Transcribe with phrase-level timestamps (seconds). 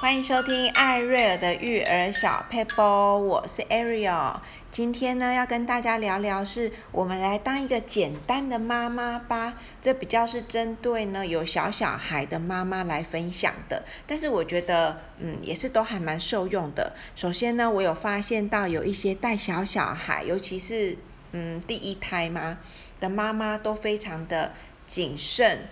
[0.00, 4.36] 欢迎收听艾瑞尔的育儿小 paper，，我是 Ariel。
[4.70, 9.54] 今天呢，要跟大家聊聊是，我们来当一个简单的妈妈吧。
[9.82, 16.92] 这比较是针对呢有小小孩的妈妈来分享的，但是我觉得，嗯，也是都还蛮受用的。
[17.16, 20.96] 首先呢，我有发现到有一些带小小孩，尤其是
[21.32, 22.58] 嗯第一胎嘛
[23.00, 24.52] 的妈妈，都非常的
[24.86, 25.62] 谨慎，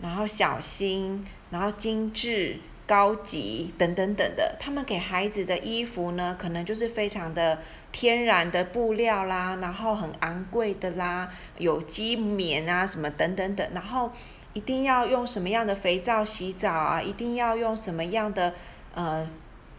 [0.00, 2.60] 然后小心，然后精致。
[2.92, 7.58] 高级等等等的，他们给孩子的衣服呢，可能就是非常的
[7.90, 14.12] 天然的布料啦，然后很昂贵的啦，有机棉啊什么等等等，然后
[14.52, 18.52] 一定要用什么样的肥皂洗澡啊，一定要用什么样的
[18.94, 19.26] 呃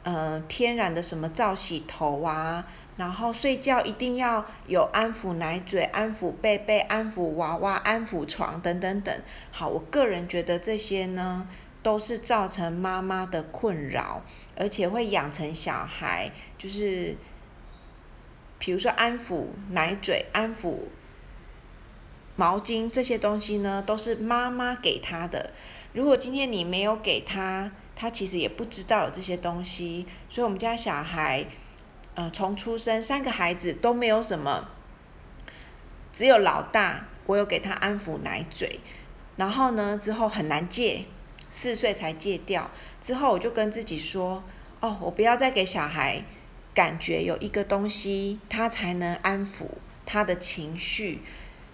[0.01, 2.65] 呃天然的什么皂洗头啊，
[2.97, 9.15] 然后睡觉一定要有安抚奶嘴、安抚贝贝、安抚娃娃、安抚床等等等。
[9.51, 11.47] 好，我个人觉得这些呢。
[11.83, 14.23] 都是造成妈妈的困扰，
[14.55, 17.17] 而且会养成小孩，就是，
[18.57, 20.77] 比如说安抚奶嘴、安抚
[22.37, 25.51] 毛巾这些东西呢，都是妈妈给他的。
[25.91, 30.07] 如果今天你没有给他，他其实也不知道有这些东西。
[30.29, 31.45] 所以，我们家小孩，
[32.15, 34.69] 呃，从出生三个孩子都没有什么，
[36.13, 38.79] 只有老大我有给他安抚奶嘴，
[39.35, 41.05] 然后呢，之后很难戒。
[41.53, 44.43] 四岁才戒掉，之后我就跟自己说
[44.81, 46.23] ：“哦，我不要再给小孩
[46.73, 49.65] 感觉有一个东西，他才能安抚
[50.03, 51.21] 他的情绪。”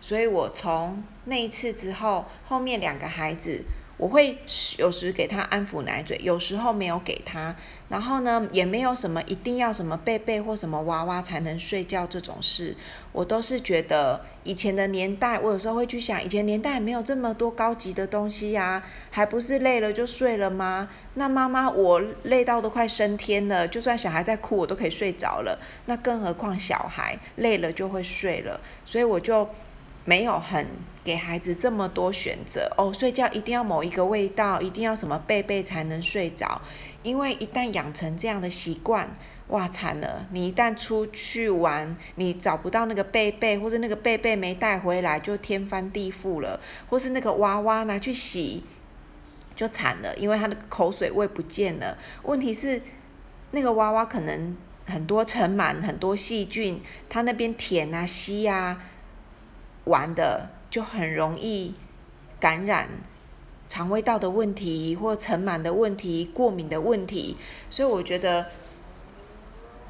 [0.02, 3.64] 所以，我从那一次之后，后面两个孩子。
[4.00, 4.38] 我会
[4.78, 7.54] 有时给他安抚奶嘴，有时候没有给他。
[7.90, 12.74] 然后呢，也没有什么一定要什么贝贝或什么娃娃才能睡觉这种事。
[13.12, 20.88] 我都是觉得以前的年代，我有时候会去想，以前年代没有这么多高级的东西呀，还不是累了就睡了吗？
[21.16, 25.60] 那妈妈我累到都快升天了，就算小孩在哭，我都可以睡着了。
[25.88, 29.46] 那更何况小孩累了就会睡了，所以我就。
[30.06, 30.66] 没有很
[31.04, 36.62] 给孩子这么多选择哦，睡觉一定要某一个味道，一定要什么贝贝才能睡着，
[37.04, 39.16] 因为一旦养成这样的习惯，
[39.48, 40.26] 哇惨了！
[40.32, 48.64] 你一旦出去玩，你找不到那个贝贝，或者那个贝贝没带回来，就天翻地覆了；或是那个娃娃拿去洗，
[49.56, 51.98] 就惨了，因为他的口水味不见了。
[52.24, 52.82] 问题是，
[53.52, 54.56] 那个娃娃可能
[54.86, 58.84] 很多尘螨、很多细菌，他那边舔啊、吸啊。
[59.90, 61.74] 玩的就很容易
[62.40, 62.88] 感染
[63.68, 67.36] 肠胃道的问题，或尘螨的问题、过敏的问题，
[67.70, 68.46] 所以我觉得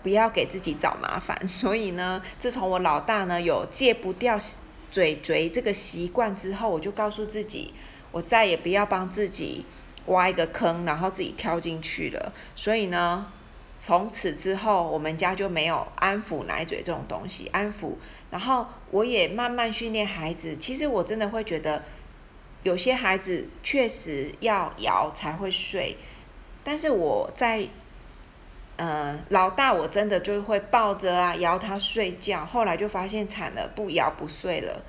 [0.01, 1.47] 不要给自己找麻烦。
[1.47, 4.37] 所以呢，自从我老大呢有戒不掉
[4.89, 7.73] 嘴嘴这个习惯之后，我就告诉自己，
[8.11, 9.65] 我再也不要帮自己
[10.07, 12.33] 挖一个坑，然后自己跳进去了。
[12.55, 13.27] 所以呢。
[13.81, 17.47] 从此之后，我们家就没有安抚奶嘴这种东西。
[17.53, 17.93] 安抚，
[18.29, 20.57] 然后我也慢慢训练孩子。
[20.57, 21.81] 其实我真的会觉得，
[22.63, 25.95] 有些孩子确实要摇才会睡。
[26.61, 27.69] 但是我在，
[28.75, 32.45] 呃，老大我真的就会抱着啊摇他睡觉。
[32.45, 34.83] 后来就发现惨了，不摇不睡了。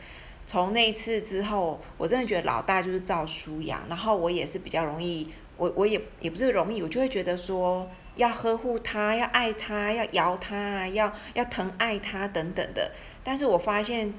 [0.48, 3.84] 从那一次之后，我真的觉得老大就是照书养。
[3.88, 7.88] 然后我也是比较容易，我我也也不是容易，我就会觉得说。
[8.20, 12.92] 要呵护他，要爱他，要摇他，要要疼爱他等等的。
[13.24, 14.12] 但是我发现，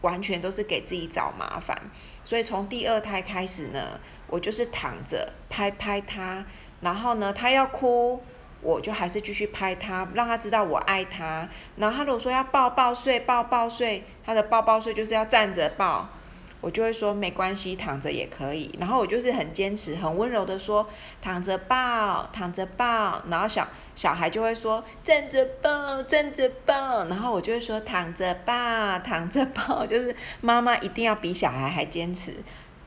[0.00, 1.80] 完全都是给自己找麻烦。
[2.24, 6.44] 所以从第二胎开始呢，我就是躺着拍拍他，
[6.80, 8.20] 然后呢，他要哭，
[8.60, 11.48] 我就还是继续拍他，让他知道我爱他。
[11.76, 16.08] 然后他如果说要抱抱睡，抱抱睡，他的抱抱睡就是要站着抱。
[16.66, 18.76] 我就会说没关系，躺着也可以。
[18.80, 20.84] 然后我就是很坚持、很温柔的说
[21.22, 23.22] 躺着抱，躺着抱。
[23.30, 27.04] 然后小小孩就会说站着抱，站着抱。
[27.04, 29.86] 然后我就会说躺着抱，躺着抱。
[29.86, 32.34] 就是妈妈一定要比小孩还坚持，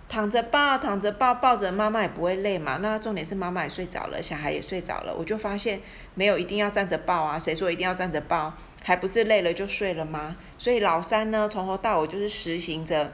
[0.10, 2.80] 躺着抱，躺着抱，抱着妈妈也不会累嘛。
[2.82, 5.16] 那重点是妈妈也睡着了，小孩也睡着了。
[5.18, 5.80] 我就发现
[6.16, 8.52] 没有一定要站着抱啊，谁说一定要站着抱？
[8.84, 10.36] 还不是累了就睡了吗？
[10.58, 13.14] 所以老三呢，从头到尾就是实行着。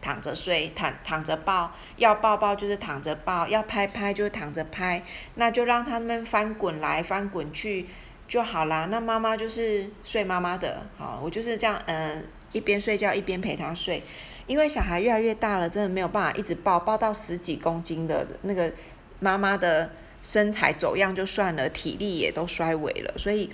[0.00, 5.02] 躺着睡，躺躺着抱，要抱抱就是躺着抱，要拍拍就是躺着拍，
[5.34, 7.86] 那就让他们翻滚来翻滚去
[8.26, 8.86] 就好啦。
[8.90, 14.02] 那妈妈就是睡妈妈的，好，我就是这样，嗯、一边睡觉一边陪他睡。
[14.46, 18.72] 因为小孩越来越大了，真的没有办法一直抱，抱到十几公斤的那个
[19.20, 19.90] 妈妈的
[20.22, 23.50] 身材走样就算了，体力也都衰微了，所以。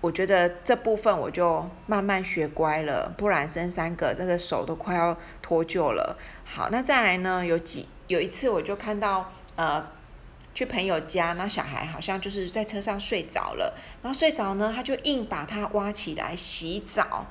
[0.00, 6.16] 我觉得这部分我就慢慢学乖了，不然生三个那个手都快要脱臼了。
[6.44, 7.44] 好，那再来呢？
[7.44, 9.84] 有几有一次我就看到呃
[10.54, 17.26] 去朋友家，那小孩好像就是在车上睡着了，然后睡着呢，他就硬把他挖起来洗澡。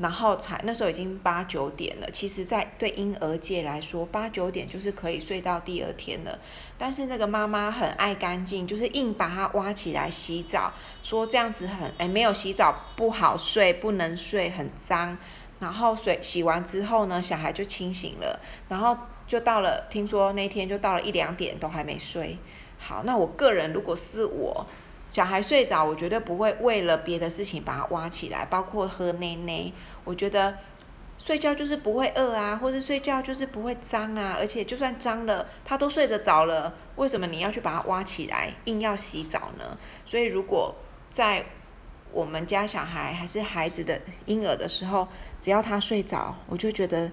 [0.00, 6.38] 然后才那时候已经八九点了，其实，在对婴儿界来说，八九点就是可以睡到第二天了。
[6.78, 15.18] 但是那个妈妈很爱干净，就是硬把它挖起来洗澡，说这样子很哎没有洗澡不好睡，不能睡，很脏。
[15.58, 22.38] 然后水洗完之后呢，小孩就清醒了，然后就到了，听说那天就到了一两点都还没睡。
[22.78, 24.66] 好，那我个人如果是我。
[25.10, 29.72] 小孩睡着，我绝对不会为了别的事情把他挖起来，包括喝奶奶。
[30.04, 30.56] 我觉得
[31.18, 39.76] 睡觉就是不会饿啊，或者睡觉就是不会脏啊，而且就算脏了，他都睡得着了，为什么你要去把他挖起来，硬要洗澡呢？
[40.06, 40.74] 所以如果
[41.10, 41.44] 在
[42.12, 45.06] 我们家小孩还是孩子的婴儿的时候，
[45.42, 47.10] 只要他睡着，我就觉得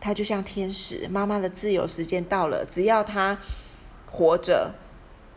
[0.00, 1.06] 他就像天使。
[1.08, 3.38] 妈妈的自由时间到了，只要他
[4.10, 4.74] 活着，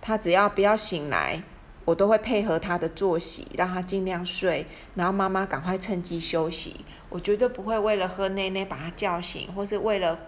[0.01, 1.43] 他只要不要醒来。
[1.89, 4.63] 我都会配合他的作息，让他尽量睡，
[4.93, 6.85] 然后妈妈赶快趁机休息。
[7.09, 10.19] 我绝对不会为了喝奶奶把他叫醒，或是为了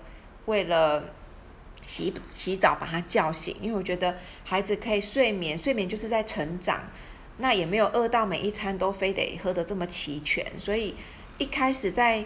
[0.45, 1.03] 为了
[1.85, 6.81] 洗洗澡把他叫醒，因为我觉得孩子可以睡眠，睡眠就是在成长，
[7.37, 10.43] 那也没有饿到每一餐都非得喝得这么齐全。
[10.57, 10.95] 所以
[11.37, 12.25] 一开始在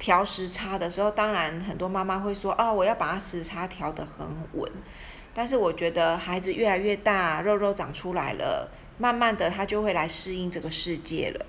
[0.00, 4.68] 调时差的时候，当然很多妈妈会说、哦，我要把他时差调得很稳。
[5.38, 11.44] 但是我觉得孩子越来越大，肉肉长出来了，慢慢的他就会来适应这个世界了。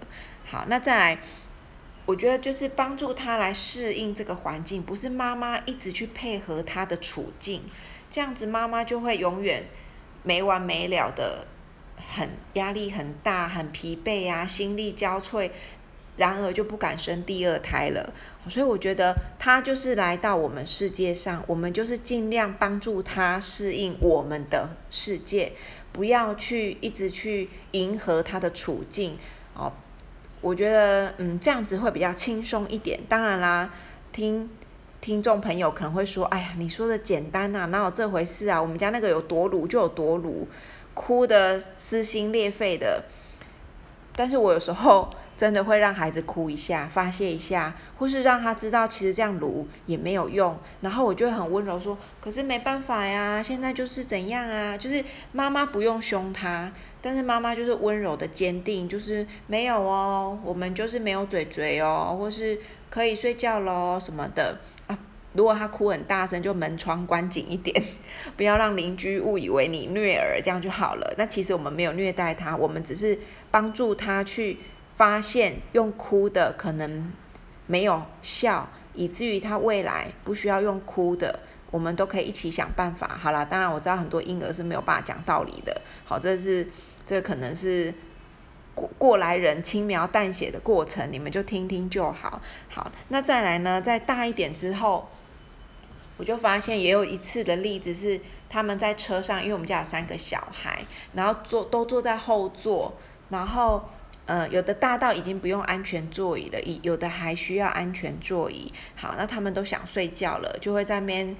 [0.46, 1.20] 好，那再来，
[2.06, 7.62] 我觉得就是帮助他来适应这个环境，不是妈妈一直去配合他的处境，
[8.12, 9.64] 这样子妈妈就会永远
[10.22, 11.48] 没完没了的，
[11.96, 15.50] 很压力很大，很疲惫啊，心力交瘁。
[16.18, 18.12] 然而就不敢生第二胎了，
[18.50, 25.54] 所以我觉得他就是来到我们世界上，我们就是尽量帮助他适应我们的世界，
[25.92, 29.20] 不要去一直去迎合他的处境
[29.54, 29.72] 哦。
[30.42, 33.00] 我觉得嗯这样子会比较轻松一点。
[33.08, 33.72] 当然啦，
[34.12, 34.50] 听
[35.00, 38.60] 听众朋友可能会说，哎呀，你说的简单呐，哪有这回事啊？
[38.60, 40.48] 我们家那个有多鲁就有多鲁，
[40.96, 43.04] 哭得撕心裂肺的。
[44.16, 45.08] 但是我有时候。
[45.38, 50.58] 真的会让孩子哭一下，发泄一下，或是让他知道其实这样撸也没有用。
[50.82, 54.76] 然后我就很温柔说：“可是没办法呀，现在就是怎样啊？
[54.76, 56.72] 就是妈妈不用凶他，
[57.04, 62.58] 但是妈妈就是温柔的坚定，就是没有哦，我们就是没有嘴嘴哦，或是
[62.90, 64.58] 可以睡觉喽什么的
[64.88, 64.98] 啊。
[65.34, 67.84] 如果他哭很大声，就门窗关紧一点，
[68.36, 71.14] 不要让邻居误以为你虐儿，这样就好了。
[71.16, 73.20] 那其实我们没有虐待他，我们只是
[73.52, 74.58] 帮助他去。”
[74.98, 77.14] 发现用哭的可能
[77.68, 81.40] 没有效，以至于他未来不需要用哭的，
[81.70, 83.16] 我们都可以一起想办法。
[83.22, 85.82] 好啦，当然我知道很多婴儿是没有办法讲道理的。
[86.04, 86.68] 好，这是
[87.06, 87.94] 这可能是
[88.74, 92.42] 过过来人轻描淡写的过程，你们就听听就好。
[92.68, 95.08] 好，那再来呢，再大一点之后，
[96.18, 98.20] 我就发现也有一次的例子是
[98.50, 100.84] 他们在车上，因为我们家有三个小孩，
[101.14, 102.98] 然后坐都坐在后座，
[103.30, 103.88] 然后。
[104.28, 108.74] 呃，有的大到已经不用安全座椅了，有的还需要安全座椅。
[108.94, 111.34] 好，那他们都想睡觉了，就会在那边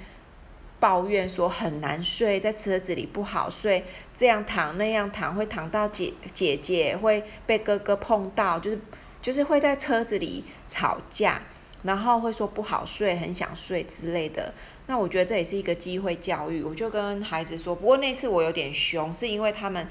[0.80, 3.84] 抱怨说很难睡，在车子里不好睡，
[4.16, 8.80] 这样躺那样躺，会躺到姐姐姐，会被哥哥碰到，就是
[9.22, 11.42] 就是会在车子里吵架，
[11.84, 14.54] 然后会说不好睡，很想睡之类的。
[14.86, 19.86] 那我觉得这也是一个机会教育，我就跟孩子说，不过那次我有点凶，是因为他们。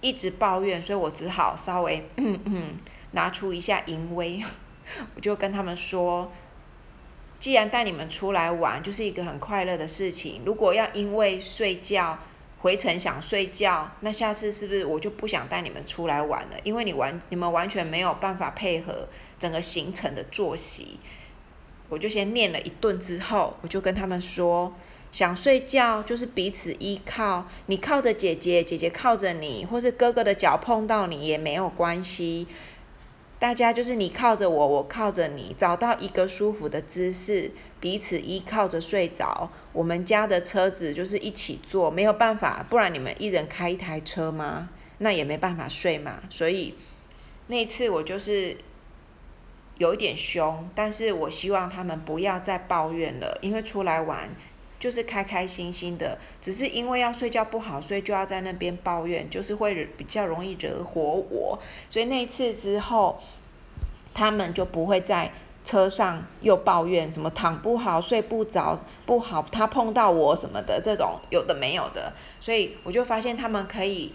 [0.00, 2.76] 一直抱怨，所以我只好稍微嗯嗯
[3.12, 4.42] 拿出一下淫威，
[5.14, 6.30] 我就跟他们说，
[7.38, 10.42] 既然带你们出来玩，就是一个很快乐的事情。
[10.44, 12.18] 如果要因为睡觉
[12.60, 16.56] 回程想睡觉，那下次是不是我就不想带你们出来玩了？
[16.62, 20.98] 因为你完你们完全没有办法配合整个行程的作息。
[21.88, 24.72] 我就先念了一顿之后，我就跟他们说。
[25.12, 32.46] 想睡觉就是彼此依靠，你靠着姐姐，姐姐靠着你，或是哥哥的脚碰到你也没有关系。
[33.40, 37.50] 大家就是你靠着我，我靠着你，找到一个舒服的姿势，
[37.80, 39.50] 彼此依靠着睡着。
[39.72, 44.68] 我们家的车子就是一起坐，没有办法，不然你们一人开一台车吗？
[44.98, 46.20] 那也没办法睡嘛。
[46.28, 46.74] 所以
[47.46, 48.58] 那次我就是
[49.78, 54.28] 有一点凶，但是我希望他们不要再抱怨了，因为出来玩。
[54.80, 61.58] 就是开开心心的，只是因为要睡觉不好所以，就要在那边抱怨，就是会比较容易惹火我。
[61.88, 63.20] 所以那一次之后，
[64.14, 65.30] 他们就不会在
[65.62, 74.14] 车上又抱怨什么躺不好、睡不着、不好，他碰到我什么的这种有的没有的，所以我就发现他们可以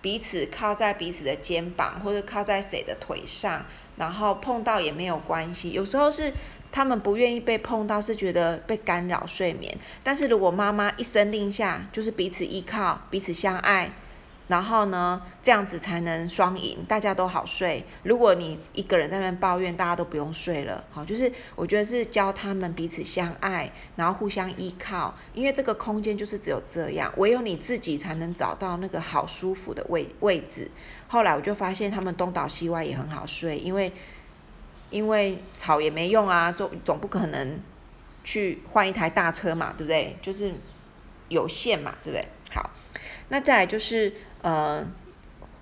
[0.00, 3.66] 彼此靠在彼此的肩膀，或者靠在谁的腿上，
[3.98, 5.72] 然后碰到也没有关系。
[5.72, 6.32] 有时候是
[6.70, 9.76] 他们不愿意被碰到，是觉得被干扰睡眠。
[10.02, 13.90] 但是如果妈妈一声令下，就是彼此依靠、彼此相爱。
[14.48, 17.84] 然后呢，这样子才能双赢，大家都好睡。
[18.02, 20.82] 如果你一个人在那边抱怨，大家都不用睡了。
[20.90, 25.14] 好，就是我觉得是教他们彼此相爱，然后互相依靠。
[25.34, 30.70] 因为这个空间就是只有这样，唯有你自己才能找到那个好舒服的位位置。
[31.08, 33.92] 后来我就发现他们东倒西歪也很好睡，因为
[34.90, 37.58] 因为吵也没用啊，总总不可能
[38.24, 40.16] 去换一台大车嘛，对不对？
[40.22, 40.52] 就是
[41.28, 42.26] 有限嘛，对不对？
[42.50, 42.70] 好，
[43.28, 44.12] 那再来就是。
[44.40, 44.86] 呃，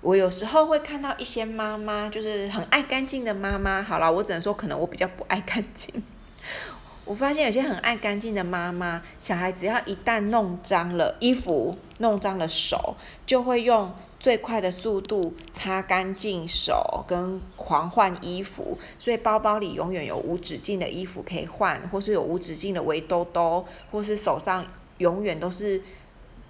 [0.01, 3.81] 我有时候会看到一些妈妈，就是很爱干净的妈妈。
[3.81, 6.03] 好了，我只能说，可能我比较不爱干净。
[7.03, 18.77] 我发现有些很爱干净的妈妈，小孩只要一旦弄脏了衣服，弄脏了手，就会用最快的速度擦干净手，跟狂换衣服。
[18.99, 24.65] 所以包包里永远有无止境的衣服可以换，或是有无止境的围兜兜，或是手上
[24.97, 25.81] 永远都是。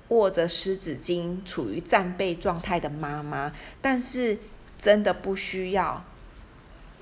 [0.10, 4.38] 握着湿纸巾，处于战备状态的妈妈，但是
[4.80, 6.02] 真的不需要。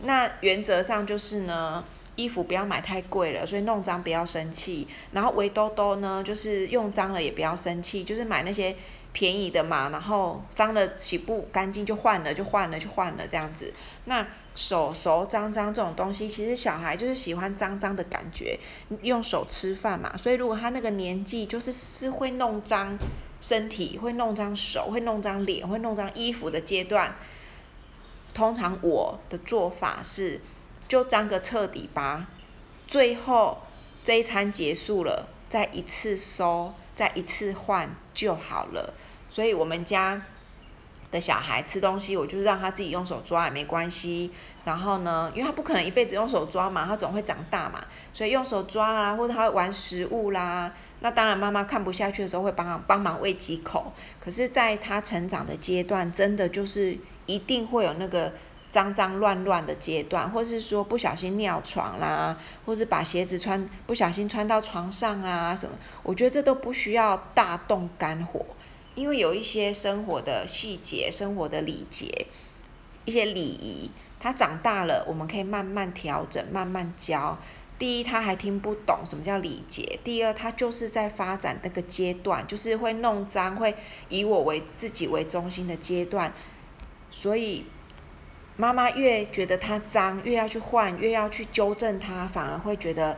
[0.02, 1.84] 那原则上就是呢，
[2.16, 4.88] 衣服不要买太贵了，所以弄脏不要生气。
[5.12, 8.76] 然后围兜兜呢，就是用脏了也不要生气，就是买那些。
[9.16, 13.74] 便宜的嘛，然后脏了洗不干净就换了，就换了就换了这样子。
[14.04, 18.60] 那手手脏脏这种东西，其实小孩就是喜欢脏脏的感觉，
[19.04, 20.18] 用手吃饭嘛。
[20.18, 22.98] 所以如果他那个年纪就是是会弄脏
[23.40, 27.16] 身体、会弄脏手、会弄脏脸、会弄脏衣服的阶段，
[28.34, 30.42] 通常我的做法是
[30.90, 32.28] 就脏个彻底吧。
[32.86, 33.60] 最后
[34.04, 38.94] 这一餐结束了，再一次收，再一次换就好了。
[39.36, 40.22] 所以我们家
[41.12, 44.32] 的小孩吃东西，我就是让他自己用手抓也没关系。
[44.64, 50.72] 然后呢，因为他不可能一辈子用手抓嘛，他总会长大嘛，所以用手抓啦，或者他玩食物啦。
[51.02, 53.92] 那当然妈妈看不下去的时候会帮忙帮忙喂几口。
[54.22, 58.32] 可是，在他成长的阶段，真的就是一定会有那个
[58.72, 65.76] 脏脏乱乱的阶段，或是说不小心尿床啦，或是把鞋子穿不小心穿到床上啊什么。
[66.04, 68.46] 我觉得这都不需要大动肝火。
[68.96, 72.28] 因为有一些生活的细节、生活的礼节、
[73.04, 77.38] 一些礼仪，他长大了，我们可以慢慢调整、慢慢教。
[77.78, 83.76] 第一，他还听不懂什么叫礼节；第二，他就是在发展那个阶段，就是会弄脏、会
[84.08, 86.34] 以我为自己为中心的阶段。
[87.12, 87.66] 所以，
[88.56, 93.18] 妈妈越觉得他脏，越要去换，越要去纠正他，反而会觉得。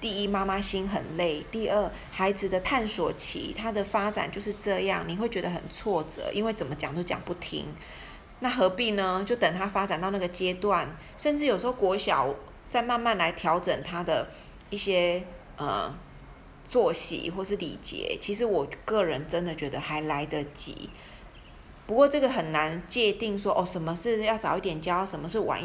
[0.00, 7.66] 第一，妈妈心很累；第二，孩子的探索期，他的发展就是这样，你会觉得很挫折，因为怎么讲都讲不听。
[8.40, 9.24] 那何必呢？
[9.26, 12.34] 就等他发展到那个阶段，甚至有时候国小
[12.68, 14.28] 再慢慢来调整他的
[14.70, 15.22] 一些
[15.56, 15.94] 呃
[16.64, 18.18] 作息或是礼节。
[18.20, 20.90] 其实我个人真的觉得还来得及。
[21.86, 25.62] 不过这个很难界定说哦，什么是要早一点教，什么是晚。